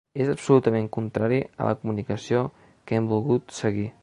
[0.23, 3.91] És absolutament contrari a la comunicació que hem volgut seguir.